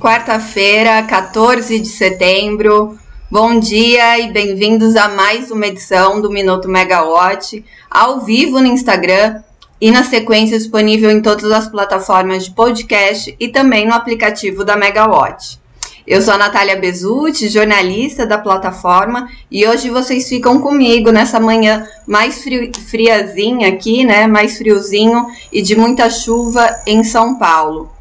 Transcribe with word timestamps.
quarta-feira, 0.00 1.02
14 1.02 1.78
de 1.78 1.86
setembro. 1.86 2.98
Bom 3.30 3.60
dia 3.60 4.18
e 4.18 4.32
bem-vindos 4.32 4.96
a 4.96 5.10
mais 5.10 5.50
uma 5.50 5.66
edição 5.66 6.22
do 6.22 6.30
Minuto 6.30 6.70
Megawatt, 6.70 7.62
ao 7.90 8.22
vivo 8.22 8.60
no 8.60 8.66
Instagram 8.66 9.42
e 9.78 9.90
na 9.90 10.02
sequência 10.02 10.56
disponível 10.56 11.10
em 11.10 11.20
todas 11.20 11.52
as 11.52 11.68
plataformas 11.68 12.46
de 12.46 12.52
podcast 12.52 13.36
e 13.38 13.48
também 13.48 13.86
no 13.86 13.92
aplicativo 13.92 14.64
da 14.64 14.74
Megawatt. 14.74 15.60
Eu 16.06 16.22
sou 16.22 16.32
a 16.32 16.38
Natália 16.38 16.76
Bezutti, 16.76 17.50
jornalista 17.50 18.24
da 18.24 18.38
plataforma, 18.38 19.28
e 19.50 19.68
hoje 19.68 19.90
vocês 19.90 20.26
ficam 20.26 20.60
comigo 20.60 21.12
nessa 21.12 21.38
manhã 21.38 21.86
mais 22.06 22.42
friazinha 22.88 23.68
aqui, 23.68 24.02
né? 24.02 24.26
Mais 24.26 24.56
friozinho 24.56 25.26
e 25.52 25.60
de 25.60 25.76
muita 25.76 26.08
chuva 26.08 26.80
em 26.86 27.04
São 27.04 27.38
Paulo. 27.38 27.99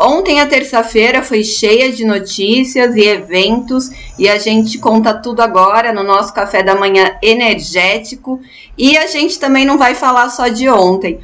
Ontem, 0.00 0.38
a 0.40 0.46
terça-feira, 0.46 1.24
foi 1.24 1.42
cheia 1.42 1.90
de 1.90 2.04
notícias 2.04 2.94
e 2.94 3.00
eventos 3.00 3.90
e 4.16 4.28
a 4.28 4.38
gente 4.38 4.78
conta 4.78 5.12
tudo 5.12 5.40
agora 5.40 5.92
no 5.92 6.04
nosso 6.04 6.32
café 6.32 6.62
da 6.62 6.76
manhã 6.76 7.16
energético. 7.20 8.40
E 8.76 8.96
a 8.96 9.08
gente 9.08 9.40
também 9.40 9.64
não 9.64 9.76
vai 9.76 9.96
falar 9.96 10.28
só 10.30 10.46
de 10.46 10.68
ontem. 10.68 11.18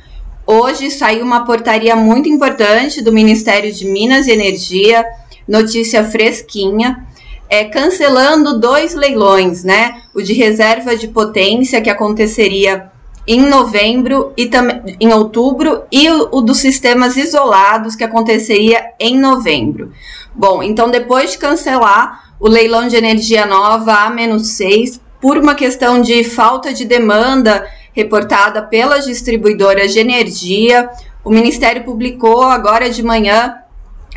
Hoje 0.45 0.91
saiu 0.91 1.25
uma 1.25 1.45
portaria 1.45 1.95
muito 1.95 2.29
importante 2.29 3.01
do 3.01 3.13
Ministério 3.13 3.73
de 3.73 3.87
Minas 3.87 4.27
e 4.27 4.33
Energia, 4.33 5.07
notícia 5.47 6.03
fresquinha, 6.03 7.07
é, 7.49 7.65
cancelando 7.67 8.59
dois 8.59 8.93
leilões, 8.93 9.63
né? 9.63 10.03
O 10.13 10.21
de 10.21 10.33
reserva 10.33 10.97
de 10.97 11.07
potência 11.07 11.81
que 11.81 11.89
aconteceria 11.89 12.91
em 13.27 13.41
novembro 13.41 14.33
e 14.37 14.47
também 14.47 14.97
em 15.01 15.13
outubro 15.13 15.83
e 15.91 16.11
o, 16.11 16.29
o, 16.33 16.41
dos 16.43 16.59
sistemas 16.59 17.17
isolados 17.17 17.97
que 17.97 18.05
aconteceria 18.05 18.93
em 19.01 19.19
novembro. 19.19 19.93
Bom, 20.35 20.63
então 20.63 20.91
depois 20.91 21.33
de 21.33 21.39
cancelar 21.39 22.35
o 22.39 22.49
leilão 22.49 22.87
de 22.87 22.97
energia 22.97 23.47
nova 23.47 23.93
A-6 23.93 25.01
por 25.21 25.39
uma 25.39 25.55
questão 25.55 26.03
de 26.03 26.23
falta 26.23 26.73
de 26.75 26.85
demanda 26.85 27.67
reportada 27.95 28.61
pelas 28.61 29.07
distribuidoras 29.07 29.93
de 29.93 30.01
energia, 30.01 30.91
o 31.25 31.31
Ministério 31.31 31.85
publicou 31.85 32.43
agora 32.43 32.91
de 32.91 33.03
manhã 33.03 33.55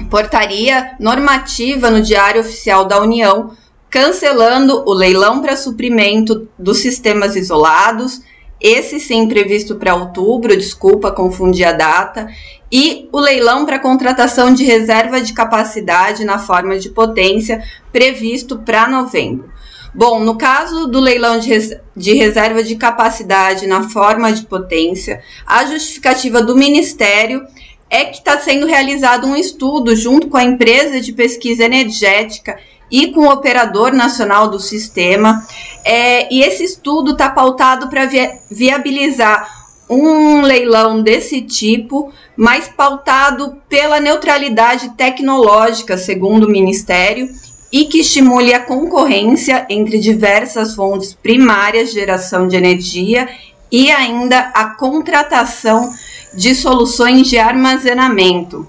portaria 0.10 0.92
normativa 1.00 1.90
no 1.90 2.02
Diário 2.02 2.42
Oficial 2.42 2.86
da 2.86 3.00
União 3.00 3.52
cancelando 3.90 4.84
o 4.86 4.94
leilão 4.94 5.42
para 5.42 5.56
suprimento 5.56 6.48
dos 6.60 6.80
sistemas 6.80 7.36
isolados 7.36 8.22
esse 8.60 9.00
sim 9.00 9.28
previsto 9.28 9.76
para 9.76 9.96
outubro, 9.96 10.56
desculpa 10.56 11.12
confundir 11.12 11.66
a 11.66 11.74
data, 11.74 12.28
e 12.72 13.08
o 13.12 13.20
leilão 13.20 13.66
para 13.66 13.80
contratação 13.80 14.54
de 14.54 14.64
reserva 14.64 15.22
de 15.22 15.34
capacidade 15.34 16.26
na 16.26 16.40
forma 16.40 16.78
de 16.78 16.90
potência 16.90 17.64
previsto 17.92 18.60
para 18.60 18.90
novembro. 18.90 19.50
Bom, 19.94 20.20
no 20.20 20.38
caso 20.38 20.88
do 20.88 21.00
leilão 21.00 21.40
de, 21.40 21.50
res 21.50 21.78
de 21.96 22.14
reserva 22.14 22.62
de 22.62 22.76
capacidade 22.76 23.66
na 23.66 23.90
forma 23.90 24.32
de 24.32 24.46
potência, 24.46 25.24
a 25.46 25.66
justificativa 25.66 26.42
do 26.42 26.56
Ministério 26.56 27.48
é 27.90 28.06
que 28.06 28.18
está 28.18 28.38
sendo 28.38 28.68
realizado 28.68 29.26
um 29.26 29.36
estudo 29.36 29.96
junto 29.96 30.28
com 30.28 30.38
a 30.38 30.44
empresa 30.44 31.00
de 31.00 31.14
pesquisa 31.14 31.64
energética 31.64 32.60
e 32.90 33.08
com 33.12 33.22
o 33.22 33.32
operador 33.32 33.94
nacional 33.94 34.50
do 34.50 34.60
sistema. 34.60 35.46
É, 35.84 36.34
e 36.34 36.42
esse 36.42 36.64
estudo 36.64 37.12
está 37.12 37.30
pautado 37.30 37.88
para 37.88 38.10
viabilizar 38.50 39.58
um 39.90 40.42
leilão 40.42 41.02
desse 41.02 41.42
tipo, 41.42 42.12
mas 42.36 42.68
pautado 42.68 43.58
pela 43.70 44.00
neutralidade 44.00 44.90
tecnológica, 44.90 45.98
segundo 45.98 46.46
o 46.46 46.52
Ministério, 46.52 47.30
e 47.72 47.86
que 47.86 48.00
estimule 48.00 48.54
a 48.54 48.60
concorrência 48.60 49.66
entre 49.70 50.00
diversas 50.00 50.76
fontes 50.76 51.14
primárias 51.14 51.90
de 51.90 51.96
geração 51.96 52.48
de 52.48 52.56
energia 52.56 53.28
e 53.72 53.92
ainda 53.92 54.52
a 54.54 54.70
contratação 54.76 55.94
de 56.34 56.56
soluções 56.56 57.28
de 57.28 57.38
armazenamento. 57.38 58.66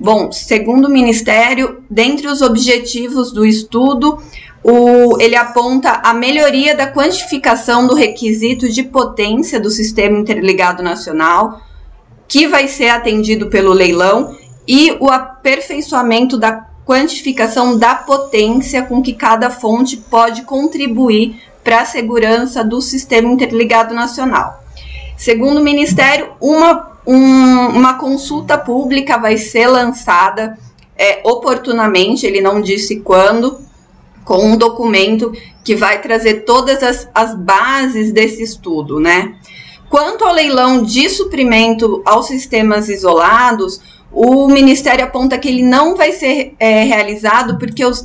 Bom, 0.00 0.30
segundo 0.30 0.86
o 0.86 0.90
Ministério, 0.90 1.82
dentre 1.90 2.28
os 2.28 2.40
objetivos 2.40 3.32
do 3.32 3.44
estudo, 3.44 4.22
o, 4.62 5.20
ele 5.20 5.34
aponta 5.34 6.00
a 6.04 6.14
melhoria 6.14 6.72
da 6.76 6.86
quantificação 6.86 7.84
do 7.84 7.96
requisito 7.96 8.68
de 8.68 8.84
potência 8.84 9.58
do 9.58 9.70
Sistema 9.70 10.16
Interligado 10.16 10.84
Nacional, 10.84 11.60
que 12.28 12.46
vai 12.46 12.68
ser 12.68 12.90
atendido 12.90 13.48
pelo 13.48 13.72
leilão, 13.72 14.36
e 14.68 14.96
o 15.00 15.10
aperfeiçoamento 15.10 16.38
da 16.38 16.64
quantificação 16.86 17.76
da 17.76 17.96
potência 17.96 18.82
com 18.84 19.02
que 19.02 19.14
cada 19.14 19.50
fonte 19.50 19.96
pode 19.96 20.42
contribuir 20.42 21.42
para 21.64 21.80
a 21.80 21.84
segurança 21.84 22.62
do 22.62 22.80
Sistema 22.80 23.28
Interligado 23.28 23.92
Nacional. 23.92 24.62
Segundo 25.16 25.58
o 25.58 25.64
Ministério, 25.64 26.30
uma 26.40 26.97
um, 27.10 27.68
uma 27.68 27.94
consulta 27.94 28.58
pública 28.58 29.16
vai 29.16 29.38
ser 29.38 29.66
lançada 29.66 30.58
é, 30.94 31.20
oportunamente, 31.24 32.26
ele 32.26 32.42
não 32.42 32.60
disse 32.60 33.00
quando, 33.00 33.58
com 34.26 34.44
um 34.44 34.58
documento 34.58 35.32
que 35.64 35.74
vai 35.74 36.02
trazer 36.02 36.44
todas 36.44 36.82
as, 36.82 37.08
as 37.14 37.34
bases 37.34 38.12
desse 38.12 38.42
estudo, 38.42 39.00
né? 39.00 39.36
Quanto 39.88 40.24
ao 40.24 40.34
leilão 40.34 40.82
de 40.82 41.08
suprimento 41.08 42.02
aos 42.04 42.26
sistemas 42.26 42.90
isolados, 42.90 43.80
o 44.10 44.48
Ministério 44.48 45.04
aponta 45.04 45.38
que 45.38 45.48
ele 45.48 45.62
não 45.62 45.94
vai 45.94 46.12
ser 46.12 46.54
é, 46.58 46.82
realizado 46.84 47.58
porque 47.58 47.84
os 47.84 48.02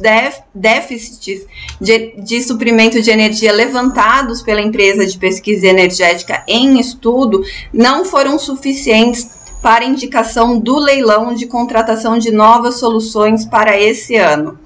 déficits 0.53 1.45
de, 1.79 2.13
de, 2.17 2.43
suprimento 2.43 3.01
de 3.01 3.09
energia 3.09 3.53
levantados 3.53 4.41
pela 4.41 4.61
empresa 4.61 5.05
de 5.05 5.17
pesquisa 5.17 5.67
energética 5.67 6.43
em 6.47 6.79
estudo 6.79 7.41
não 7.71 8.03
foram 8.03 8.37
suficientes 8.37 9.29
para 9.61 9.85
indicação 9.85 10.59
do 10.59 10.77
leilão 10.77 11.33
de 11.33 11.47
contratação 11.47 12.17
de 12.17 12.31
novas 12.31 12.79
soluções 12.79 13.45
para 13.45 13.79
esse 13.79 14.17
ano. 14.17 14.59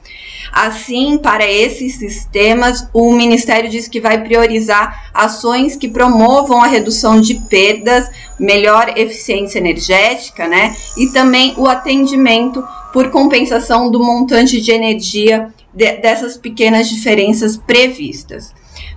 Assim, 0.52 1.18
para 1.18 1.50
esses 1.50 1.96
sistemas, 1.96 2.88
o 2.94 3.12
Ministério 3.14 3.70
diz 3.70 3.88
que 3.88 4.02
vai 4.02 4.24
priorizar 4.24 5.10
ações 5.14 5.76
que 5.76 5.88
promovam 5.88 6.62
a 6.62 6.68
redução 6.68 7.20
de 7.20 7.36
perdas, 7.36 8.10
melhor 8.40 8.94
eficiência 8.98 9.60
energética, 9.60 10.48
né? 10.48 10.76
E 10.98 11.08
também 11.08 11.54
o 11.58 11.68
atendimento 11.68 12.64
por 12.94 13.12
compensação 13.12 13.92
do 13.92 14.00
montante 14.00 14.62
de 14.62 14.72
energia 14.72 15.54
de, 15.74 15.92
dessas 15.98 16.38
pequenas 16.38 16.90
diferenças 16.90 17.58
previstas. 17.58 18.54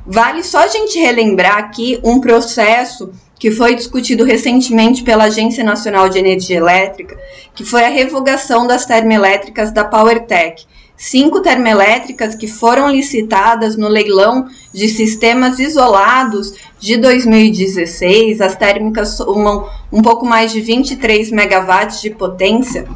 Vale 0.07 0.43
só 0.43 0.65
a 0.65 0.69
gente 0.69 0.99
relembrar 0.99 1.59
aqui 1.59 2.01
um 2.03 2.21
processo 2.21 3.13
que 3.39 3.51
foi 3.51 3.75
discutido 3.75 4.23
recentemente 4.23 5.03
pela 5.03 5.25
Agência 5.25 5.65
Nacional 5.65 6.11
de 6.11 6.19
Energia 6.19 6.59
Elétrica, 6.59 7.19
que 7.55 7.65
foi 7.65 7.85
a 7.85 7.89
revogação 7.89 8.67
das 8.67 8.85
termoelétricas 8.85 9.73
da 9.73 9.83
PowerTech, 9.83 10.67
cinco 11.01 11.41
termoelétricas 11.41 12.35
que 12.35 12.47
foram 12.47 12.91
licitadas 12.91 13.75
no 13.75 13.89
leilão 13.89 14.51
de 14.71 14.87
sistemas 14.87 15.59
isolados 15.59 16.53
de 16.79 16.99
2016. 16.99 18.39
As 18.43 18.55
térmicas 18.55 19.17
somam 19.17 19.67
um 19.91 20.03
pouco 20.03 20.27
mais 20.27 20.53
de 20.53 20.61
23 20.61 21.31
megawatts 21.31 22.03
de 22.03 22.11
potência. 22.11 22.87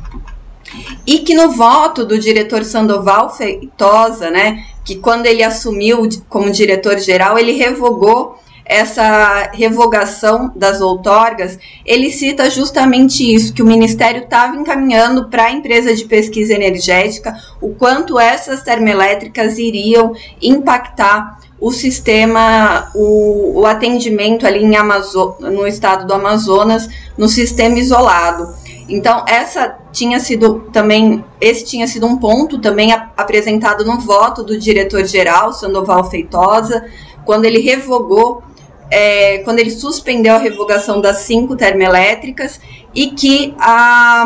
E 1.06 1.20
que 1.20 1.34
no 1.34 1.52
voto 1.52 2.04
do 2.04 2.18
diretor 2.18 2.62
Sandoval 2.62 3.34
Feitosa, 3.34 4.30
né, 4.30 4.66
que 4.84 4.96
quando 4.96 5.24
ele 5.24 5.42
assumiu 5.42 6.06
como 6.28 6.50
diretor 6.50 6.98
geral, 6.98 7.38
ele 7.38 7.52
revogou 7.52 8.38
essa 8.64 9.50
revogação 9.52 10.50
das 10.56 10.80
outorgas, 10.80 11.58
ele 11.84 12.10
cita 12.10 12.48
justamente 12.48 13.22
isso, 13.34 13.52
que 13.52 13.62
o 13.62 13.66
Ministério 13.66 14.22
estava 14.22 14.56
encaminhando 14.56 15.28
para 15.28 15.44
a 15.44 15.52
empresa 15.52 15.94
de 15.94 16.04
pesquisa 16.04 16.54
energética 16.54 17.36
o 17.60 17.74
quanto 17.74 18.18
essas 18.18 18.62
termoelétricas 18.62 19.58
iriam 19.58 20.14
impactar 20.40 21.38
o 21.60 21.70
sistema, 21.70 22.90
o, 22.94 23.60
o 23.60 23.66
atendimento 23.66 24.46
ali 24.46 24.62
em 24.62 24.76
Amazo 24.76 25.36
no 25.40 25.66
estado 25.66 26.06
do 26.06 26.12
Amazonas, 26.12 26.88
no 27.16 27.28
sistema 27.28 27.78
isolado. 27.78 28.54
Então, 28.88 29.24
essa 29.26 29.78
tinha 29.92 30.20
sido 30.20 30.60
também, 30.72 31.24
esse 31.40 31.64
tinha 31.64 31.86
sido 31.86 32.06
um 32.06 32.18
ponto 32.18 32.58
também 32.58 32.92
apresentado 32.92 33.84
no 33.84 33.98
voto 33.98 34.42
do 34.42 34.58
diretor-geral, 34.58 35.52
Sandoval 35.52 36.10
Feitosa, 36.10 36.84
quando 37.24 37.46
ele 37.46 37.60
revogou 37.60 38.42
é, 38.90 39.38
quando 39.38 39.58
ele 39.58 39.70
suspendeu 39.70 40.34
a 40.34 40.38
revogação 40.38 41.00
das 41.00 41.18
cinco 41.18 41.56
termoelétricas 41.56 42.60
e 42.94 43.08
que, 43.08 43.54
a, 43.58 44.24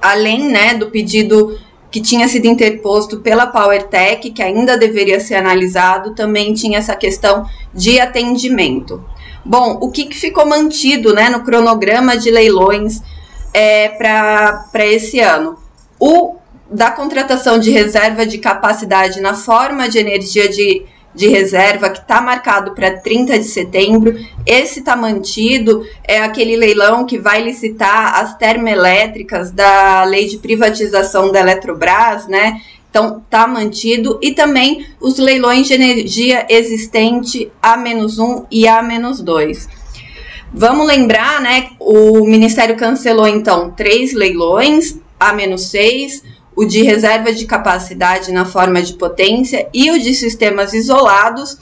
além 0.00 0.48
né, 0.48 0.74
do 0.74 0.90
pedido 0.90 1.58
que 1.90 2.00
tinha 2.00 2.28
sido 2.28 2.46
interposto 2.46 3.20
pela 3.20 3.46
PowerTech, 3.46 4.30
que 4.30 4.42
ainda 4.42 4.76
deveria 4.76 5.18
ser 5.18 5.36
analisado, 5.36 6.14
também 6.14 6.52
tinha 6.52 6.78
essa 6.78 6.94
questão 6.94 7.46
de 7.72 7.98
atendimento. 7.98 9.02
Bom, 9.44 9.78
o 9.80 9.90
que, 9.90 10.04
que 10.04 10.16
ficou 10.16 10.44
mantido 10.44 11.14
né, 11.14 11.30
no 11.30 11.42
cronograma 11.42 12.16
de 12.16 12.30
leilões 12.30 13.00
é, 13.54 13.88
para 13.88 14.86
esse 14.86 15.20
ano? 15.20 15.56
O 15.98 16.36
da 16.70 16.90
contratação 16.90 17.58
de 17.58 17.70
reserva 17.70 18.26
de 18.26 18.36
capacidade 18.36 19.22
na 19.22 19.32
forma 19.32 19.88
de 19.88 19.98
energia 19.98 20.48
de, 20.48 20.84
de 21.14 21.28
reserva, 21.28 21.90
que 21.90 21.98
está 21.98 22.20
marcado 22.20 22.72
para 22.72 22.98
30 22.98 23.38
de 23.38 23.44
setembro. 23.44 24.14
Esse 24.46 24.80
está 24.80 24.94
mantido, 24.94 25.84
é 26.04 26.20
aquele 26.20 26.56
leilão 26.56 27.04
que 27.04 27.18
vai 27.18 27.42
licitar 27.42 28.20
as 28.20 28.36
termoelétricas 28.36 29.50
da 29.50 30.04
lei 30.04 30.26
de 30.26 30.38
privatização 30.38 31.32
da 31.32 31.40
Eletrobras, 31.40 32.26
né? 32.28 32.60
Então, 32.90 33.22
está 33.24 33.46
mantido. 33.46 34.18
E 34.22 34.32
também 34.32 34.86
os 35.00 35.18
leilões 35.18 35.66
de 35.66 35.74
energia 35.74 36.46
existente 36.48 37.50
A-1 37.62 38.46
e 38.50 38.66
A-2. 38.66 39.68
Vamos 40.52 40.86
lembrar, 40.86 41.40
né? 41.42 41.70
O 41.78 42.24
Ministério 42.24 42.76
cancelou 42.76 43.28
então 43.28 43.70
três 43.70 44.14
leilões, 44.14 44.98
A-6, 45.20 46.22
o 46.58 46.64
de 46.64 46.82
reserva 46.82 47.32
de 47.32 47.46
capacidade 47.46 48.32
na 48.32 48.44
forma 48.44 48.82
de 48.82 48.94
potência 48.94 49.68
e 49.72 49.92
o 49.92 50.02
de 50.02 50.12
sistemas 50.12 50.74
isolados. 50.74 51.56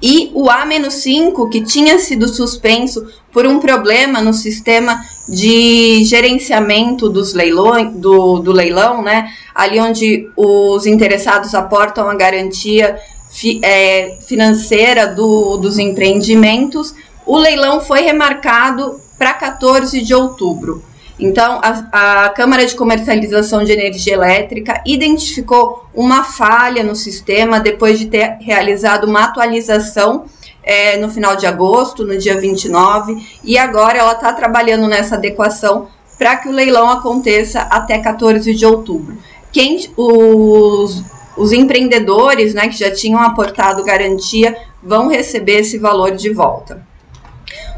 E 0.00 0.30
o 0.34 0.48
A-5, 0.48 1.50
que 1.50 1.62
tinha 1.62 1.98
sido 1.98 2.28
suspenso 2.28 3.08
por 3.32 3.44
um 3.44 3.58
problema 3.58 4.20
no 4.20 4.32
sistema 4.32 5.04
de 5.28 6.04
gerenciamento 6.04 7.08
dos 7.08 7.34
leilões, 7.34 7.92
do, 7.96 8.38
do 8.38 8.52
leilão, 8.52 9.02
né? 9.02 9.32
Ali 9.52 9.80
onde 9.80 10.30
os 10.36 10.86
interessados 10.86 11.52
aportam 11.52 12.08
a 12.08 12.14
garantia 12.14 12.96
fi, 13.28 13.58
é, 13.64 14.16
financeira 14.20 15.08
do, 15.08 15.56
dos 15.56 15.76
empreendimentos, 15.76 16.94
o 17.26 17.36
leilão 17.36 17.80
foi 17.80 18.02
remarcado 18.02 19.00
para 19.18 19.34
14 19.34 20.00
de 20.00 20.14
outubro. 20.14 20.84
Então, 21.18 21.60
a, 21.62 22.26
a, 22.26 22.28
Câmara 22.28 22.64
de 22.64 22.76
Comercialização 22.76 23.64
de 23.64 23.72
Energia 23.72 24.14
Elétrica 24.14 24.80
identificou 24.86 25.84
uma 25.92 26.22
falha 26.22 26.84
no 26.84 26.94
sistema 26.94 27.58
depois 27.58 27.98
de 27.98 28.06
ter 28.06 28.36
realizado 28.40 29.04
uma 29.04 29.24
atualização 29.24 30.26
é, 30.62 30.96
no 30.96 31.10
final 31.10 31.34
de 31.34 31.44
agosto, 31.44 32.04
no 32.04 32.16
dia 32.16 32.40
29, 32.40 33.16
e 33.42 33.58
agora 33.58 33.98
ela 33.98 34.12
está 34.12 34.32
trabalhando 34.32 34.86
nessa 34.86 35.16
adequação 35.16 35.88
para 36.16 36.36
que 36.36 36.48
o 36.48 36.52
leilão 36.52 36.88
aconteça 36.88 37.62
até 37.62 37.98
14 37.98 38.54
de 38.54 38.66
outubro. 38.66 39.18
Quem, 39.52 39.90
os, 39.96 41.02
os 41.36 41.52
empreendedores 41.52 42.54
né, 42.54 42.68
que 42.68 42.78
já 42.78 42.92
tinham 42.92 43.20
aportado 43.20 43.82
garantia 43.82 44.56
vão 44.82 45.08
receber 45.08 45.60
esse 45.60 45.78
valor 45.78 46.12
de 46.12 46.32
volta. 46.32 46.86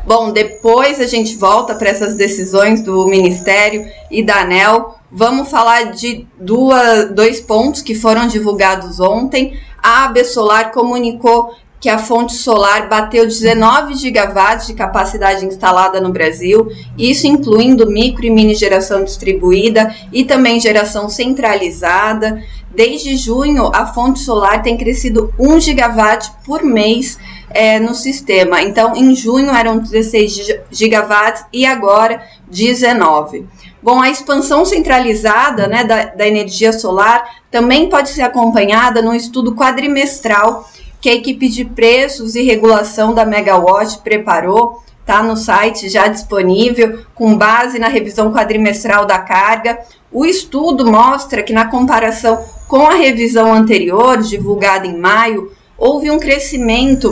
Bom, 0.05 0.32
depois 0.32 0.99
a 1.00 1.06
gente 1.06 1.37
volta 1.37 1.75
para 1.75 1.91
essas 1.91 2.17
decisões 2.17 2.82
do 2.82 3.06
Ministério 3.06 3.87
e 4.11 4.23
da 4.23 4.41
ANEL. 4.41 4.94
Vamos 5.12 5.50
falar 5.50 5.93
de 5.93 6.26
duas, 6.38 7.11
dois 7.11 7.41
pontos 7.41 7.82
que 7.82 7.94
foram 7.94 8.26
divulgados 8.26 8.99
ontem. 8.99 9.58
A 9.82 10.05
AB 10.05 10.25
Solar 10.25 10.73
comunicou 10.73 11.55
que 11.81 11.88
a 11.88 11.97
fonte 11.97 12.35
solar 12.35 12.88
bateu 12.88 13.25
19 13.25 13.94
gigawatts 13.94 14.67
de 14.67 14.75
capacidade 14.75 15.47
instalada 15.47 15.99
no 15.99 16.12
Brasil, 16.12 16.71
isso 16.97 17.27
incluindo 17.27 17.91
micro 17.91 18.27
e 18.27 18.31
mini 18.31 18.55
geração 18.55 19.03
distribuída 19.03 19.93
e 20.12 20.23
também 20.23 20.61
geração 20.61 21.09
centralizada. 21.09 22.43
Desde 22.73 23.17
junho, 23.17 23.71
a 23.75 23.87
fonte 23.87 24.21
solar 24.21 24.62
tem 24.62 24.77
crescido 24.77 25.32
1 25.38 25.59
gigawatt 25.59 26.31
por 26.44 26.62
mês 26.62 27.19
é, 27.49 27.81
no 27.81 27.94
sistema. 27.94 28.61
Então, 28.62 28.94
em 28.94 29.15
junho 29.17 29.50
eram 29.50 29.79
16 29.79 30.61
gigawatts 30.71 31.44
e 31.50 31.65
agora 31.65 32.23
19. 32.49 33.47
Bom, 33.83 34.00
a 34.03 34.11
expansão 34.11 34.67
centralizada 34.67 35.67
né, 35.67 35.83
da, 35.83 36.05
da 36.05 36.29
energia 36.29 36.73
solar 36.73 37.25
também 37.50 37.88
pode 37.88 38.11
ser 38.11 38.23
acompanhada 38.23 39.00
num 39.00 39.15
estudo 39.15 39.55
quadrimestral 39.55 40.69
que 41.00 41.08
a 41.08 41.14
equipe 41.14 41.49
de 41.49 41.64
preços 41.64 42.35
e 42.35 42.43
regulação 42.43 43.14
da 43.14 43.25
Megawatt 43.25 43.99
preparou, 44.00 44.82
está 45.00 45.23
no 45.23 45.37
site 45.37 45.88
já 45.88 46.06
disponível, 46.06 47.00
com 47.14 47.37
base 47.37 47.79
na 47.79 47.88
revisão 47.88 48.32
quadrimestral 48.32 49.06
da 49.06 49.19
carga. 49.19 49.79
O 50.12 50.26
estudo 50.26 50.91
mostra 50.91 51.43
que, 51.43 51.52
na 51.52 51.67
comparação 51.67 52.44
com 52.69 52.87
a 52.87 52.94
revisão 52.94 53.52
anterior, 53.52 54.19
divulgada 54.19 54.87
em 54.87 54.97
maio, 54.97 55.50
houve 55.76 56.11
um 56.11 56.19
crescimento 56.19 57.11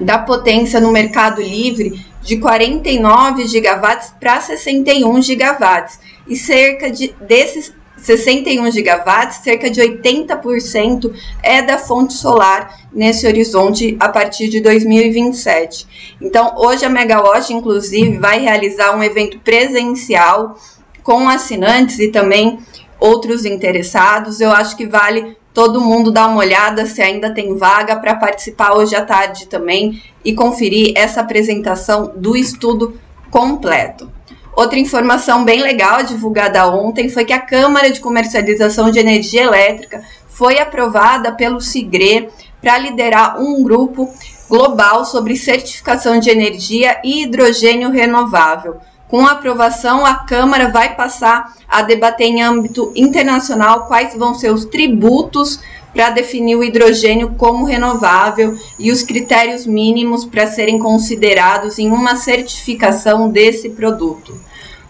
da 0.00 0.18
potência 0.18 0.80
no 0.80 0.90
mercado 0.90 1.40
livre 1.40 2.04
de 2.20 2.38
49 2.38 3.46
gigawatts 3.46 4.12
para 4.18 4.40
61 4.40 5.22
gigawatts 5.22 6.00
e 6.26 6.36
cerca 6.36 6.90
de 6.90 7.14
desses 7.20 7.72
61 8.04 8.70
gigawatts, 8.70 9.38
cerca 9.42 9.70
de 9.70 9.80
80% 9.80 11.10
é 11.42 11.62
da 11.62 11.78
fonte 11.78 12.12
solar 12.12 12.78
nesse 12.92 13.26
horizonte 13.26 13.96
a 13.98 14.10
partir 14.10 14.48
de 14.48 14.60
2027. 14.60 16.14
Então, 16.20 16.54
hoje 16.56 16.84
a 16.84 16.90
Megawatt, 16.90 17.52
inclusive, 17.52 18.18
vai 18.18 18.40
realizar 18.40 18.94
um 18.94 19.02
evento 19.02 19.38
presencial 19.38 20.58
com 21.02 21.28
assinantes 21.28 21.98
e 21.98 22.08
também 22.08 22.58
outros 23.00 23.46
interessados. 23.46 24.38
Eu 24.38 24.50
acho 24.50 24.76
que 24.76 24.86
vale 24.86 25.36
todo 25.54 25.80
mundo 25.80 26.10
dar 26.10 26.26
uma 26.26 26.40
olhada 26.40 26.84
se 26.84 27.00
ainda 27.00 27.32
tem 27.32 27.56
vaga 27.56 27.96
para 27.96 28.16
participar 28.16 28.74
hoje 28.74 28.94
à 28.94 29.04
tarde 29.04 29.46
também 29.46 30.02
e 30.22 30.34
conferir 30.34 30.92
essa 30.94 31.22
apresentação 31.22 32.12
do 32.14 32.36
estudo 32.36 33.00
completo. 33.30 34.10
Outra 34.56 34.78
informação 34.78 35.44
bem 35.44 35.60
legal 35.62 36.04
divulgada 36.04 36.68
ontem 36.68 37.08
foi 37.08 37.24
que 37.24 37.32
a 37.32 37.40
Câmara 37.40 37.90
de 37.90 38.00
Comercialização 38.00 38.88
de 38.88 39.00
Energia 39.00 39.42
Elétrica 39.42 40.02
foi 40.28 40.60
aprovada 40.60 41.32
pelo 41.32 41.60
CIGRE 41.60 42.28
para 42.60 42.78
liderar 42.78 43.40
um 43.40 43.64
grupo 43.64 44.08
global 44.48 45.04
sobre 45.04 45.34
certificação 45.36 46.20
de 46.20 46.30
energia 46.30 47.00
e 47.02 47.24
hidrogênio 47.24 47.90
renovável. 47.90 48.76
Com 49.08 49.26
a 49.26 49.32
aprovação, 49.32 50.06
a 50.06 50.14
Câmara 50.14 50.70
vai 50.70 50.94
passar 50.94 51.52
a 51.68 51.82
debater 51.82 52.28
em 52.28 52.42
âmbito 52.42 52.92
internacional 52.94 53.86
quais 53.86 54.16
vão 54.16 54.34
ser 54.34 54.52
os 54.52 54.64
tributos 54.64 55.60
para 55.94 56.10
definir 56.10 56.56
o 56.56 56.64
hidrogênio 56.64 57.34
como 57.38 57.64
renovável 57.64 58.58
e 58.78 58.90
os 58.90 59.02
critérios 59.02 59.64
mínimos 59.64 60.24
para 60.24 60.48
serem 60.48 60.78
considerados 60.78 61.78
em 61.78 61.88
uma 61.90 62.16
certificação 62.16 63.30
desse 63.30 63.70
produto. 63.70 64.34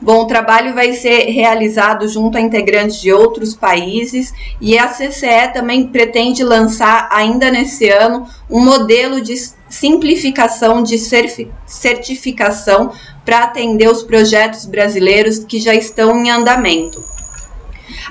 Bom, 0.00 0.22
o 0.22 0.26
trabalho 0.26 0.74
vai 0.74 0.92
ser 0.92 1.30
realizado 1.30 2.06
junto 2.08 2.36
a 2.36 2.40
integrantes 2.40 3.00
de 3.00 3.12
outros 3.12 3.54
países 3.54 4.34
e 4.60 4.76
a 4.76 4.88
CCE 4.88 5.52
também 5.52 5.86
pretende 5.86 6.42
lançar 6.42 7.08
ainda 7.10 7.50
nesse 7.50 7.88
ano 7.88 8.26
um 8.50 8.62
modelo 8.62 9.20
de 9.20 9.34
simplificação 9.68 10.82
de 10.82 10.98
certificação 11.66 12.92
para 13.24 13.44
atender 13.44 13.88
os 13.88 14.02
projetos 14.02 14.66
brasileiros 14.66 15.38
que 15.38 15.58
já 15.58 15.74
estão 15.74 16.22
em 16.22 16.30
andamento. 16.30 17.13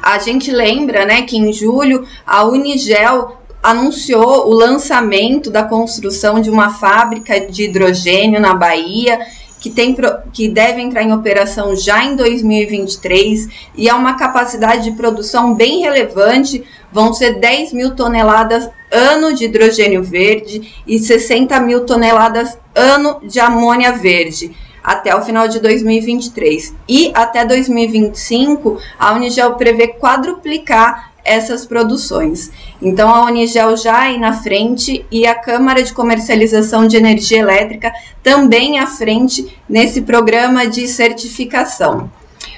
A 0.04 0.20
gente 0.20 0.52
lembra, 0.52 1.06
né, 1.06 1.22
que 1.22 1.38
em 1.38 1.54
julho 1.54 2.06
a 2.28 2.44
Unigel 2.44 3.38
anunciou 3.64 4.50
o 4.50 4.54
lançamento 4.54 5.50
da 5.50 5.64
construção 5.64 6.42
de 6.42 6.50
uma 6.50 6.72
fábrica 6.74 7.40
de 7.40 7.64
hidrogênio 7.64 8.42
na 8.42 8.54
Bahia 8.54 9.18
que, 9.62 9.70
tem, 9.70 9.96
que 10.34 10.50
deve 10.50 10.82
entrar 10.82 11.04
em 11.04 11.14
operação 11.14 11.74
já 11.74 12.04
em 12.04 12.18
2023 12.18 13.48
e 13.78 13.88
é 13.88 13.94
uma 13.94 14.16
capacidade 14.16 14.84
de 14.84 14.92
produção 14.92 15.54
bem 15.54 15.80
relevante. 15.80 16.66
Vão 16.92 17.14
ser 17.14 17.40
10 17.40 17.72
mil 17.72 17.96
toneladas 17.96 18.70
ano 18.92 19.34
de 19.34 19.46
hidrogênio 19.46 20.04
verde 20.04 20.84
e 20.86 21.00
60 21.00 21.58
mil 21.62 21.86
toneladas 21.86 22.58
ano 22.76 23.22
de 23.26 23.40
amônia 23.40 23.94
verde 23.94 24.54
até 24.84 25.16
o 25.16 25.22
final 25.22 25.48
de 25.48 25.60
2023. 25.60 26.76
E 26.88 27.12
até 27.16 27.46
2025, 27.46 28.78
a 29.00 29.14
Unigel 29.14 29.54
prevê 29.56 29.88
quadruplicar 29.88 31.14
essas 31.24 31.66
produções. 31.66 32.52
Então 32.82 33.10
a 33.10 33.24
Unigel 33.26 33.78
já 33.78 33.98
aí 33.98 34.20
na 34.20 34.34
frente 34.34 35.06
e 35.10 35.26
a 35.26 35.34
Câmara 35.34 35.82
de 35.82 35.94
Comercialização 35.94 36.86
de 36.86 36.98
Energia 36.98 37.40
Elétrica 37.40 37.94
também 38.22 38.80
à 38.80 38.88
frente 38.88 39.58
nesse 39.68 40.02
programa 40.02 40.68
de 40.68 40.88
certificação. 40.88 42.12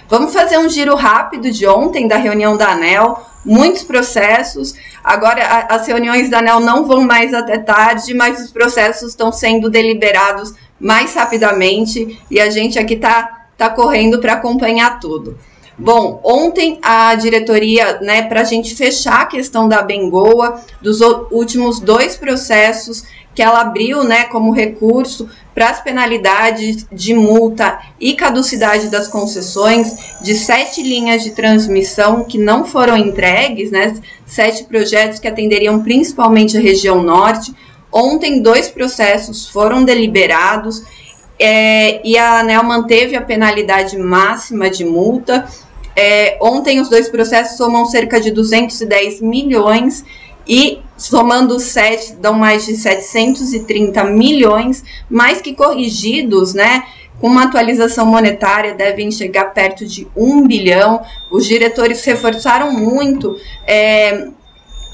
Vamos 0.08 0.34
fazer 0.34 0.58
um 0.58 0.70
giro 0.70 0.96
rápido 0.96 1.52
de 1.52 1.68
ontem 1.68 2.08
da 2.08 2.18
reunião 2.18 2.58
da 2.58 2.72
ANEL, 2.72 3.24
muitos 3.44 3.84
processos. 3.84 4.74
Agora 5.04 5.44
a, 5.44 5.76
as 5.76 5.88
reuniões 5.88 6.30
da 6.30 6.40
ANEL 6.40 6.60
não 6.60 6.86
vão 6.86 7.02
mais 7.02 7.34
até 7.34 7.58
tarde, 7.58 8.14
mas 8.14 8.40
os 8.40 8.52
processos 8.52 9.10
estão 9.10 9.32
sendo 9.32 9.70
deliberados 9.70 10.54
mais 10.80 11.14
rapidamente 11.14 12.20
e 12.30 12.40
a 12.40 12.50
gente 12.50 12.78
aqui 12.78 12.96
está 12.96 13.48
tá 13.58 13.70
correndo 13.70 14.20
para 14.20 14.34
acompanhar 14.34 15.00
tudo. 15.00 15.38
Bom, 15.78 16.22
ontem 16.24 16.80
a 16.82 17.16
diretoria, 17.16 18.00
né, 18.00 18.22
para 18.24 18.42
a 18.42 18.46
gente 18.46 18.76
fechar 18.76 19.22
a 19.22 19.26
questão 19.26 19.68
da 19.68 19.82
Bengoa, 19.82 20.62
dos 20.82 21.02
últimos 21.02 21.82
dois 21.82 22.16
processos 22.16 23.04
que 23.36 23.42
ela 23.42 23.60
abriu 23.60 24.02
né, 24.02 24.24
como 24.24 24.54
recurso 24.54 25.28
para 25.54 25.70
as 25.70 25.82
penalidades 25.82 26.88
de 26.90 27.14
multa 27.14 27.78
e 28.00 28.14
caducidade 28.14 28.88
das 28.88 29.10
concessões 29.10 30.16
de 30.22 30.36
sete 30.36 30.82
linhas 30.82 31.24
de 31.24 31.32
transmissão 31.32 32.24
que 32.24 32.38
não 32.38 32.64
foram 32.64 32.96
entregues, 32.96 33.70
né, 33.70 33.94
sete 34.26 34.64
projetos 34.64 35.20
que 35.20 35.28
atenderiam 35.28 35.84
principalmente 35.84 36.58
a 36.58 36.62
região 36.62 37.04
norte. 37.04 37.54
Ontem, 37.98 38.42
dois 38.42 38.68
processos 38.68 39.48
foram 39.48 39.86
deliberados 39.86 40.84
é, 41.40 42.06
e 42.06 42.18
a 42.18 42.42
ANEL 42.42 42.62
manteve 42.62 43.16
a 43.16 43.22
penalidade 43.22 43.98
máxima 43.98 44.70
de 44.70 44.84
multa. 44.84 45.48
É, 45.96 46.38
ontem, 46.42 46.82
os 46.82 46.90
dois 46.90 47.08
processos 47.08 47.56
somam 47.56 47.86
cerca 47.86 48.20
de 48.20 48.32
210 48.32 49.22
milhões 49.22 50.04
e 50.46 50.82
somando 50.98 51.56
os 51.56 51.64
sete 51.64 52.16
dão 52.16 52.34
mais 52.34 52.66
de 52.66 52.76
730 52.76 54.04
milhões, 54.04 54.84
mais 55.10 55.40
que 55.40 55.54
corrigidos, 55.54 56.54
né? 56.54 56.84
Com 57.22 57.28
uma 57.28 57.46
atualização 57.46 58.06
monetária 58.06 58.74
devem 58.74 59.10
chegar 59.10 59.54
perto 59.54 59.86
de 59.86 60.06
um 60.14 60.46
bilhão. 60.46 61.02
Os 61.32 61.46
diretores 61.46 62.04
reforçaram 62.04 62.74
muito 62.74 63.38
é, 63.66 64.28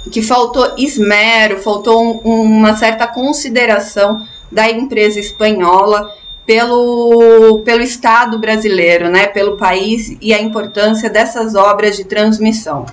que 0.10 0.22
faltou 0.22 0.74
esmero, 0.78 1.60
faltou 1.60 2.22
um, 2.26 2.42
uma 2.42 2.76
certa 2.76 3.08
consideração 3.08 4.26
da 4.52 4.70
empresa 4.70 5.20
espanhola 5.20 6.14
pelo, 6.46 7.62
pelo 7.64 7.82
Estado 7.82 8.40
brasileiro, 8.40 9.10
né, 9.10 9.28
pelo 9.28 9.58
país 9.58 10.18
e 10.20 10.34
a 10.34 10.42
importância 10.42 11.10
dessas 11.10 11.56
obras 11.56 11.96
de 11.96 12.04
transmissão. 12.04 12.86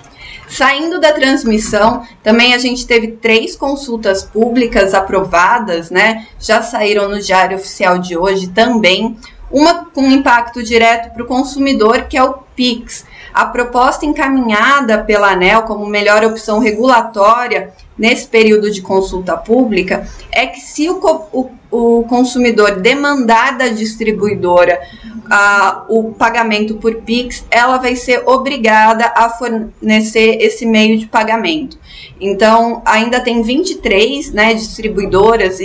Saindo 0.47 0.99
da 0.99 1.13
transmissão, 1.13 2.03
também 2.23 2.55
a 2.55 2.57
gente 2.57 2.87
teve 2.87 3.09
três 3.09 3.55
consultas 3.55 4.23
públicas 4.23 4.95
aprovadas, 4.95 5.91
né? 5.91 6.25
Já 6.39 6.63
saíram 6.63 7.07
no 7.07 7.19
Diário 7.19 7.55
Oficial 7.55 7.99
de 7.99 8.17
hoje 8.17 8.47
também. 8.47 9.15
Uma 9.51 9.85
com 9.85 10.09
impacto 10.09 10.63
direto 10.63 11.13
para 11.13 11.21
o 11.21 11.27
consumidor, 11.27 12.05
que 12.05 12.17
é 12.17 12.23
o 12.23 12.33
PIX. 12.55 13.05
A 13.33 13.45
proposta 13.45 14.05
encaminhada 14.05 15.03
pela 15.03 15.31
ANEL 15.31 15.63
como 15.63 15.85
melhor 15.85 16.23
opção 16.23 16.59
regulatória 16.59 17.71
nesse 17.97 18.27
período 18.27 18.71
de 18.71 18.81
consulta 18.81 19.35
pública 19.37 20.07
é 20.31 20.47
que 20.47 20.59
se 20.59 20.89
o, 20.89 20.99
o, 21.31 21.49
o 21.71 22.03
consumidor 22.03 22.79
demandar 22.79 23.57
da 23.57 23.67
distribuidora 23.67 24.79
uh, 25.29 25.83
o 25.87 26.11
pagamento 26.13 26.75
por 26.75 26.95
Pix, 26.95 27.45
ela 27.51 27.77
vai 27.77 27.95
ser 27.95 28.23
obrigada 28.25 29.11
a 29.15 29.29
fornecer 29.29 30.37
esse 30.41 30.65
meio 30.65 30.97
de 30.97 31.05
pagamento. 31.05 31.77
Então, 32.19 32.81
ainda 32.85 33.21
tem 33.21 33.41
23 33.41 34.33
né, 34.33 34.53
distribuidoras, 34.53 35.59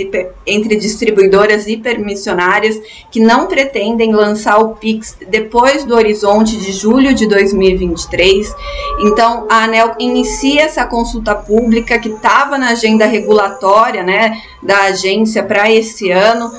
entre 0.45 0.75
distribuidoras 0.77 1.67
e 1.67 1.75
permissionárias, 1.75 2.79
que 3.11 3.19
não 3.19 3.47
pretendem 3.47 4.13
lançar 4.13 4.59
o 4.59 4.75
Pix 4.75 5.17
depois 5.27 5.83
do 5.83 5.95
horizonte 5.95 6.55
de 6.57 6.71
julho 6.71 7.13
de 7.13 7.27
2023. 7.27 8.53
Então, 9.01 9.47
a 9.49 9.65
ANEL 9.65 9.95
inicia 9.99 10.61
essa 10.61 10.85
consulta 10.85 11.35
pública 11.35 11.99
que 11.99 12.09
estava 12.09 12.57
na 12.57 12.69
agenda 12.69 13.05
regulatória 13.05 14.03
né, 14.03 14.41
da 14.65 14.81
agência 14.83 15.43
para 15.43 15.71
esse 15.71 16.11
ano. 16.11 16.51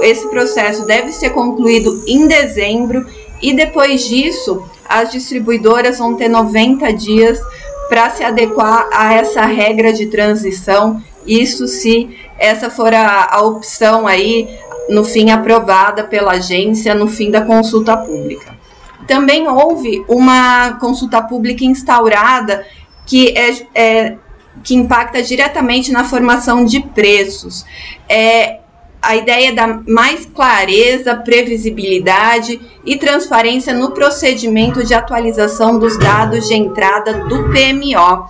Esse 0.00 0.26
processo 0.28 0.86
deve 0.86 1.12
ser 1.12 1.30
concluído 1.30 2.02
em 2.06 2.26
dezembro 2.26 3.04
e 3.42 3.52
depois 3.52 4.04
disso, 4.04 4.62
as 4.88 5.10
distribuidoras 5.10 5.98
vão 5.98 6.14
ter 6.14 6.28
90 6.28 6.92
dias 6.92 7.40
para 7.88 8.10
se 8.10 8.22
adequar 8.22 8.88
a 8.92 9.14
essa 9.14 9.42
regra 9.42 9.92
de 9.92 10.06
transição. 10.06 11.02
Isso 11.26 11.66
se 11.66 12.16
essa 12.38 12.70
for 12.70 12.94
a, 12.94 13.28
a 13.30 13.42
opção 13.42 14.06
aí, 14.06 14.48
no 14.88 15.04
fim 15.04 15.30
aprovada 15.30 16.04
pela 16.04 16.32
agência, 16.32 16.94
no 16.94 17.08
fim 17.08 17.30
da 17.30 17.42
consulta 17.42 17.96
pública. 17.96 18.58
Também 19.06 19.48
houve 19.48 20.04
uma 20.06 20.74
consulta 20.74 21.20
pública 21.22 21.64
instaurada 21.64 22.64
que 23.06 23.34
é, 23.36 23.66
é 23.74 24.16
que 24.62 24.74
impacta 24.74 25.22
diretamente 25.22 25.90
na 25.90 26.04
formação 26.04 26.64
de 26.64 26.80
preços. 26.80 27.64
É, 28.08 28.60
a 29.02 29.16
ideia 29.16 29.54
da 29.54 29.80
mais 29.88 30.26
clareza, 30.26 31.16
previsibilidade 31.16 32.60
e 32.84 32.96
transparência 32.96 33.72
no 33.72 33.92
procedimento 33.92 34.84
de 34.84 34.92
atualização 34.92 35.78
dos 35.78 35.98
dados 35.98 36.48
de 36.48 36.54
entrada 36.54 37.24
do 37.24 37.44
PMO, 37.44 38.28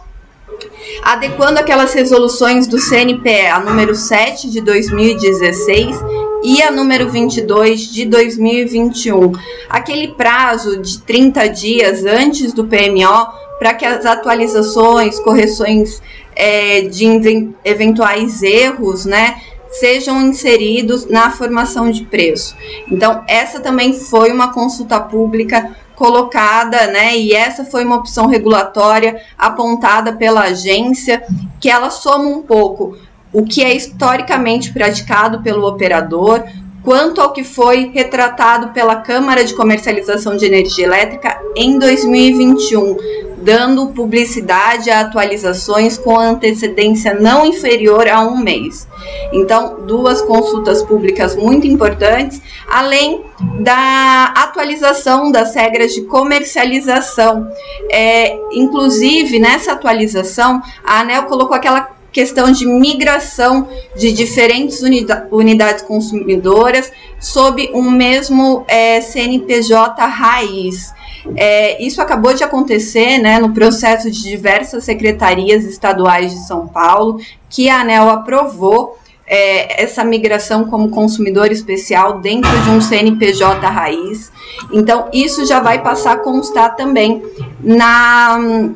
adequando 1.03 1.59
aquelas 1.59 1.93
resoluções 1.93 2.67
do 2.67 2.79
CNPE, 2.79 3.47
a 3.47 3.59
número 3.59 3.95
7 3.95 4.49
de 4.49 4.61
2016 4.61 5.97
e 6.43 6.63
a 6.63 6.71
número 6.71 7.09
22 7.09 7.93
de 7.93 8.07
2021. 8.07 9.33
Aquele 9.69 10.09
prazo 10.09 10.81
de 10.81 11.01
30 11.01 11.49
dias 11.49 12.05
antes 12.05 12.53
do 12.53 12.65
PMO 12.65 13.50
para 13.61 13.75
que 13.75 13.85
as 13.85 14.07
atualizações, 14.07 15.21
correções 15.21 16.02
é, 16.35 16.81
de 16.81 17.52
eventuais 17.62 18.43
erros, 18.43 19.05
né, 19.05 19.40
sejam 19.71 20.21
inseridos 20.23 21.07
na 21.07 21.31
formação 21.31 21.90
de 21.90 22.02
preço. 22.05 22.57
Então, 22.90 23.23
essa 23.29 23.61
também 23.61 23.93
foi 23.93 24.33
uma 24.33 24.52
consulta 24.52 24.99
pública 24.99 25.76
colocada, 25.95 26.87
né? 26.87 27.14
E 27.17 27.35
essa 27.35 27.62
foi 27.62 27.85
uma 27.85 27.97
opção 27.97 28.26
regulatória 28.26 29.21
apontada 29.37 30.14
pela 30.14 30.45
agência, 30.45 31.23
que 31.61 31.69
ela 31.69 31.90
soma 31.90 32.25
um 32.25 32.43
pouco 32.43 32.97
o 33.33 33.45
que 33.45 33.62
é 33.62 33.76
historicamente 33.76 34.73
praticado 34.73 35.43
pelo 35.43 35.69
operador, 35.69 36.43
quanto 36.83 37.21
ao 37.21 37.33
que 37.33 37.45
foi 37.45 37.91
retratado 37.93 38.69
pela 38.69 38.97
Câmara 38.97 39.45
de 39.45 39.55
Comercialização 39.55 40.37
de 40.37 40.47
Energia 40.47 40.87
Elétrica 40.87 41.41
em 41.55 41.79
2021, 41.79 42.97
dando 43.43 43.89
publicidade 43.89 44.91
a 44.91 45.01
atualizações 45.01 45.97
com 45.97 46.19
antecedência 46.19 47.15
não 47.15 47.47
inferior 47.47 48.07
a 48.09 48.21
um 48.21 48.37
mês. 48.37 48.87
Então, 49.33 49.81
duas 49.87 50.21
consultas 50.23 50.83
públicas 50.83 51.35
muito 51.37 51.67
importantes, 51.67 52.41
além 52.69 53.25
da 53.61 54.35
atualização 54.37 55.31
das 55.31 55.55
regras 55.55 55.95
de 55.95 56.03
comercialização. 56.03 57.51
É, 57.91 58.37
inclusive, 58.53 59.39
nessa 59.39 59.73
atualização, 59.73 60.63
a 60.85 61.01
ANEL 61.01 61.25
colocou 61.25 61.57
aquela 61.57 62.00
questão 62.12 62.50
de 62.50 62.67
migração 62.67 63.69
de 63.97 64.12
diferentes 64.12 64.83
unida 64.83 65.29
unidades 65.31 65.83
consumidoras 65.83 66.90
sob 67.19 67.71
um 67.75 67.90
mesmo 67.90 68.64
é, 68.67 69.00
CNPJ 69.00 70.05
raiz. 70.07 70.93
É, 71.37 71.83
isso 71.83 72.00
acabou 72.00 72.33
de 72.33 72.43
acontecer 72.43 73.19
né, 73.19 73.38
no 73.38 73.52
processo 73.52 74.11
de 74.11 74.23
diversas 74.23 74.85
secretarias 74.85 75.64
estaduais 75.64 76.33
de 76.33 76.47
São 76.47 76.67
Paulo, 76.67 77.21
que 77.49 77.69
a 77.69 77.83
ANEL 77.83 78.09
aprovou 78.09 78.99
é, 79.26 79.83
essa 79.83 80.02
migração 80.02 80.64
como 80.64 80.90
consumidor 80.90 81.52
especial 81.52 82.19
dentro 82.19 82.50
de 82.62 82.71
um 82.71 82.81
CNPJ 82.81 83.64
raiz. 83.67 84.33
Então, 84.73 85.09
isso 85.12 85.47
já 85.47 85.61
vai 85.61 85.81
passar 85.83 86.12
a 86.12 86.19
constar 86.19 86.75
também 86.75 87.23
na 87.62 88.71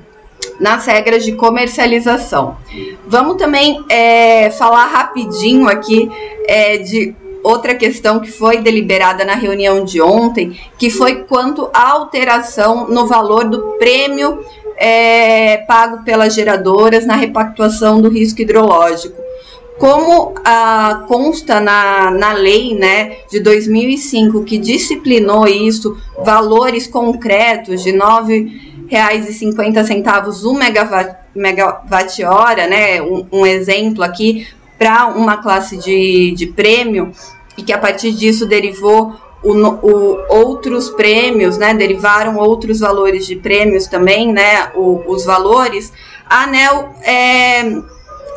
nas 0.60 0.86
regras 0.86 1.24
de 1.24 1.32
comercialização. 1.32 2.56
Vamos 3.06 3.36
também 3.36 3.84
é, 3.88 4.50
falar 4.50 4.86
rapidinho 4.86 5.68
aqui 5.68 6.10
é, 6.46 6.78
de 6.78 7.14
outra 7.42 7.74
questão 7.74 8.20
que 8.20 8.32
foi 8.32 8.58
deliberada 8.58 9.24
na 9.24 9.34
reunião 9.34 9.84
de 9.84 10.00
ontem, 10.00 10.58
que 10.78 10.88
foi 10.88 11.24
quanto 11.24 11.68
à 11.74 11.90
alteração 11.90 12.88
no 12.88 13.06
valor 13.06 13.44
do 13.44 13.76
prêmio 13.78 14.40
é, 14.76 15.58
pago 15.58 16.02
pelas 16.04 16.34
geradoras 16.34 17.06
na 17.06 17.14
repactuação 17.14 18.00
do 18.00 18.08
risco 18.08 18.40
hidrológico. 18.40 19.22
Como 19.78 20.34
ah, 20.44 21.04
consta 21.08 21.58
na, 21.60 22.10
na 22.12 22.32
lei 22.32 22.74
né, 22.74 23.16
de 23.28 23.40
2005 23.40 24.44
que 24.44 24.56
disciplinou 24.56 25.48
isso, 25.48 25.96
valores 26.24 26.86
concretos 26.86 27.82
de 27.82 27.92
9 27.92 28.73
reais 28.88 29.28
e 29.28 29.32
cinquenta 29.32 29.84
centavos 29.84 30.44
o 30.44 30.54
megawatt, 30.54 31.16
megawatt 31.34 32.24
hora, 32.24 32.66
né? 32.66 33.00
Um, 33.02 33.26
um 33.32 33.46
exemplo 33.46 34.02
aqui 34.02 34.46
para 34.78 35.06
uma 35.06 35.38
classe 35.38 35.76
de, 35.76 36.32
de 36.32 36.46
prêmio 36.48 37.12
e 37.56 37.62
que 37.62 37.72
a 37.72 37.78
partir 37.78 38.12
disso 38.12 38.46
derivou 38.46 39.14
o, 39.42 39.52
o, 39.52 40.18
outros 40.28 40.90
prêmios, 40.90 41.58
né? 41.58 41.74
Derivaram 41.74 42.36
outros 42.36 42.80
valores 42.80 43.26
de 43.26 43.36
prêmios 43.36 43.86
também, 43.86 44.32
né? 44.32 44.70
O, 44.74 45.02
os 45.06 45.24
valores. 45.24 45.92
A 46.26 46.44
ANEL 46.44 46.94
é, 47.02 47.62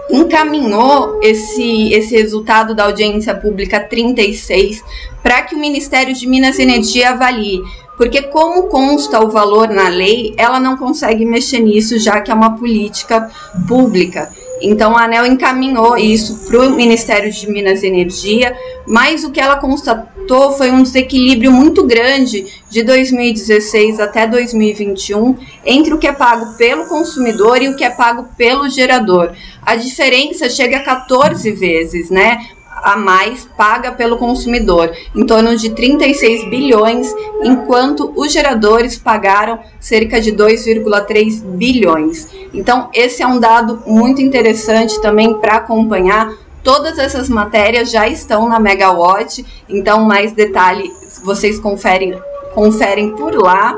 encaminhou 0.09 1.19
esse, 1.21 1.93
esse 1.93 2.15
resultado 2.15 2.75
da 2.75 2.85
audiência 2.85 3.33
pública 3.33 3.79
36 3.79 4.83
para 5.23 5.41
que 5.41 5.55
o 5.55 5.59
Ministério 5.59 6.13
de 6.13 6.27
Minas 6.27 6.59
e 6.59 6.63
Energia 6.63 7.11
avalie 7.11 7.61
porque 7.97 8.21
como 8.21 8.67
consta 8.67 9.19
o 9.19 9.29
valor 9.29 9.69
na 9.69 9.89
lei, 9.89 10.33
ela 10.37 10.59
não 10.59 10.77
consegue 10.77 11.25
mexer 11.25 11.59
nisso, 11.59 11.97
já 11.97 12.21
que 12.21 12.29
é 12.29 12.33
uma 12.33 12.55
política 12.55 13.29
pública. 13.67 14.31
Então 14.61 14.97
a 14.97 15.03
ANEL 15.03 15.25
encaminhou 15.25 15.97
isso 15.97 16.47
para 16.47 16.59
o 16.59 16.75
Ministério 16.75 17.31
de 17.31 17.49
Minas 17.49 17.83
e 17.83 17.87
Energia, 17.87 18.55
mas 18.87 19.23
o 19.23 19.31
que 19.31 19.39
ela 19.39 19.57
constatou 19.57 20.51
foi 20.53 20.71
um 20.71 20.81
desequilíbrio 20.81 21.51
muito 21.51 21.85
grande 21.85 22.45
de 22.69 22.83
2016 22.83 23.99
até 23.99 24.27
2021 24.27 25.37
entre 25.65 25.93
o 25.93 25.97
que 25.97 26.07
é 26.07 26.13
pago 26.13 26.57
pelo 26.57 26.85
consumidor 26.87 27.61
e 27.61 27.69
o 27.69 27.75
que 27.75 27.83
é 27.83 27.89
pago 27.89 28.29
pelo 28.35 28.67
gerador. 28.69 29.31
A 29.61 29.75
diferença 29.75 30.49
chega 30.49 30.77
a 30.77 30.83
14 30.83 31.51
vezes, 31.51 32.09
né? 32.09 32.47
A 32.83 32.95
mais 32.95 33.47
paga 33.57 33.91
pelo 33.91 34.17
consumidor, 34.17 34.91
em 35.15 35.25
torno 35.25 35.55
de 35.55 35.69
36 35.71 36.49
bilhões, 36.49 37.13
enquanto 37.43 38.13
os 38.15 38.31
geradores 38.31 38.97
pagaram 38.97 39.59
cerca 39.79 40.19
de 40.21 40.31
2,3 40.31 41.43
bilhões. 41.43 42.27
Então, 42.53 42.89
esse 42.93 43.21
é 43.21 43.27
um 43.27 43.39
dado 43.39 43.81
muito 43.85 44.21
interessante 44.21 44.99
também 45.01 45.33
para 45.35 45.57
acompanhar. 45.57 46.33
Todas 46.63 46.97
essas 46.97 47.29
matérias 47.29 47.89
já 47.89 48.07
estão 48.07 48.49
na 48.49 48.59
Megawatt, 48.59 49.45
então 49.69 50.03
mais 50.03 50.33
detalhes 50.33 51.21
vocês 51.23 51.59
conferem, 51.59 52.19
conferem 52.53 53.15
por 53.15 53.33
lá. 53.33 53.77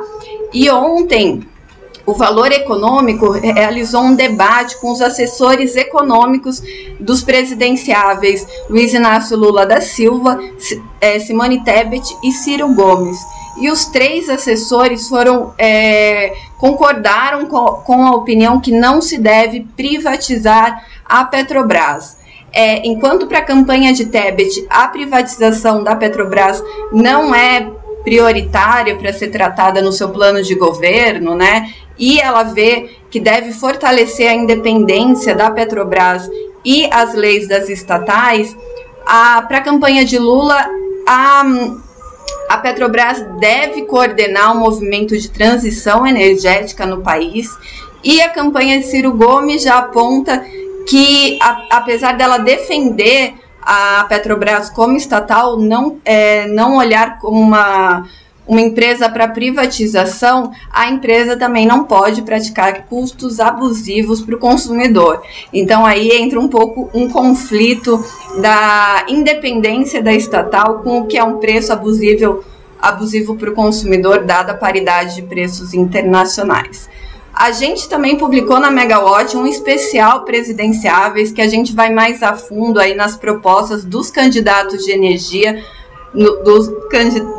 E 0.51 0.69
ontem 0.69 1.45
o 2.09 2.13
Valor 2.15 2.51
Econômico 2.51 3.29
realizou 3.29 4.01
um 4.01 4.15
debate 4.15 4.75
com 4.77 4.91
os 4.91 4.99
assessores 4.99 5.75
econômicos 5.75 6.59
dos 6.99 7.21
presidenciáveis 7.21 8.47
Luiz 8.67 8.91
Inácio 8.95 9.37
Lula 9.37 9.63
da 9.63 9.79
Silva, 9.79 10.39
é, 10.99 11.19
Simone 11.19 11.63
Tebet 11.63 12.03
e 12.23 12.31
Ciro 12.31 12.67
Gomes. 12.73 13.17
E 13.61 13.69
os 13.69 13.85
três 13.85 14.27
assessores 14.27 15.07
foram 15.07 15.53
é, 15.57 16.33
concordaram 16.57 17.45
com, 17.45 17.65
com, 17.83 18.05
a 18.07 18.15
opinião 18.15 18.59
que 18.59 18.71
não 18.71 19.01
se 19.01 19.19
deve 19.19 19.67
privatizar 19.77 20.83
a 21.05 21.23
Petrobras. 21.25 22.17
É, 22.51 22.87
enquanto 22.87 23.27
para 23.27 23.39
a 23.39 23.45
campanha 23.45 23.93
de 23.93 24.05
Tebet 24.05 24.65
a 24.67 24.87
privatização 24.87 25.83
da 25.83 25.95
Petrobras 25.95 26.63
não 26.91 27.35
é 27.35 27.69
prioritária 28.03 28.95
para 28.95 29.13
ser 29.13 29.27
tratada 29.27 29.81
no 29.81 29.91
seu 29.91 30.09
plano 30.09 30.41
de 30.41 30.55
governo, 30.55 31.35
né? 31.35 31.71
E 31.99 32.19
ela 32.19 32.43
vê 32.43 32.89
que 33.11 33.19
deve 33.19 33.51
fortalecer 33.51 34.29
a 34.29 34.33
independência 34.33 35.35
da 35.35 35.51
Petrobras 35.51 36.29
e 36.63 36.87
as 36.91 37.13
leis 37.13 37.47
das 37.47 37.69
estatais. 37.69 38.55
Para 39.05 39.57
a 39.57 39.61
campanha 39.61 40.05
de 40.05 40.17
Lula, 40.17 40.69
a, 41.07 41.43
a 42.49 42.57
Petrobras 42.57 43.21
deve 43.39 43.83
coordenar 43.83 44.53
o 44.53 44.57
um 44.57 44.61
movimento 44.61 45.17
de 45.17 45.29
transição 45.29 46.07
energética 46.07 46.85
no 46.85 47.01
país. 47.01 47.49
E 48.03 48.21
a 48.21 48.29
campanha 48.29 48.79
de 48.79 48.85
Ciro 48.85 49.11
Gomes 49.11 49.63
já 49.63 49.79
aponta 49.79 50.45
que, 50.87 51.37
a, 51.41 51.77
apesar 51.77 52.13
dela 52.15 52.37
defender 52.37 53.33
a 53.61 54.05
Petrobras 54.07 54.69
como 54.69 54.97
estatal 54.97 55.57
não, 55.57 55.99
é, 56.05 56.47
não 56.47 56.77
olhar 56.77 57.19
como 57.19 57.39
uma, 57.39 58.07
uma 58.49 58.61
empresa 58.61 59.07
para 59.07 59.27
privatização, 59.27 60.51
a 60.71 60.89
empresa 60.89 61.37
também 61.37 61.67
não 61.67 61.83
pode 61.83 62.23
praticar 62.23 62.87
custos 62.87 63.39
abusivos 63.39 64.21
para 64.21 64.35
o 64.35 64.39
consumidor. 64.39 65.21
Então 65.53 65.85
aí 65.85 66.09
entra 66.13 66.39
um 66.39 66.47
pouco 66.47 66.89
um 66.91 67.07
conflito 67.07 68.03
da 68.41 69.05
independência 69.07 70.01
da 70.01 70.11
estatal 70.11 70.79
com 70.79 71.01
o 71.01 71.05
que 71.05 71.15
é 71.15 71.23
um 71.23 71.37
preço 71.37 71.71
abusivo 71.71 72.43
abusivo 72.81 73.35
para 73.35 73.51
o 73.51 73.53
consumidor, 73.53 74.23
dada 74.23 74.53
a 74.53 74.57
paridade 74.57 75.15
de 75.15 75.21
preços 75.21 75.73
internacionais. 75.73 76.89
A 77.33 77.51
gente 77.51 77.87
também 77.87 78.17
publicou 78.17 78.57
na 78.59 78.71
Megawatt 78.71 79.37
um 79.37 79.45
especial 79.45 80.23
presidenciáveis 80.23 81.31
que 81.31 81.41
a 81.41 81.47
gente 81.47 81.75
vai 81.75 81.93
mais 81.93 82.23
a 82.23 82.33
fundo 82.35 82.79
aí 82.79 82.95
nas 82.95 83.15
propostas 83.15 83.85
dos 83.85 84.09
candidatos 84.09 84.83
de 84.85 84.91
energia, 84.91 85.63
no, 86.13 86.43
dos, 86.43 86.69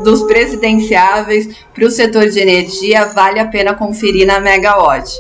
dos 0.05 0.23
presidenciáveis 0.25 1.49
para 1.75 1.85
o 1.85 1.91
setor 1.91 2.29
de 2.29 2.39
energia. 2.39 3.07
Vale 3.07 3.41
a 3.41 3.47
pena 3.47 3.75
conferir 3.75 4.27
na 4.27 4.41
Megawatt. 4.41 5.11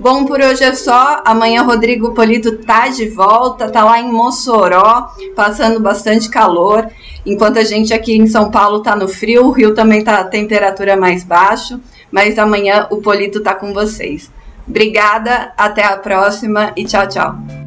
Bom, 0.00 0.24
por 0.24 0.40
hoje 0.40 0.64
é 0.64 0.74
só. 0.74 1.22
Amanhã 1.24 1.62
Rodrigo 1.62 2.12
Polito 2.14 2.58
tá 2.58 2.88
de 2.88 3.08
volta, 3.08 3.70
tá 3.70 3.84
lá 3.84 4.00
em 4.00 4.10
Mossoró, 4.10 5.08
passando 5.34 5.80
bastante 5.80 6.28
calor. 6.28 6.88
Enquanto 7.26 7.58
a 7.58 7.64
gente 7.64 7.94
aqui 7.94 8.16
em 8.16 8.26
São 8.26 8.50
Paulo 8.50 8.80
tá 8.80 8.94
no 8.94 9.08
frio, 9.08 9.46
o 9.46 9.50
Rio 9.50 9.74
também 9.74 10.02
tá 10.02 10.18
a 10.18 10.24
temperatura 10.24 10.96
mais 10.96 11.24
baixa 11.24 11.80
mas 12.14 12.38
amanhã 12.38 12.86
o 12.92 12.98
Polito 12.98 13.42
tá 13.42 13.56
com 13.56 13.74
vocês. 13.74 14.30
Obrigada, 14.68 15.52
até 15.58 15.84
a 15.84 15.96
próxima 15.96 16.72
e 16.76 16.84
tchau, 16.84 17.08
tchau. 17.08 17.63